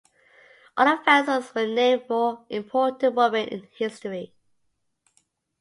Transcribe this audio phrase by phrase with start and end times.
[0.77, 4.33] All of the vessels were named for important women in history.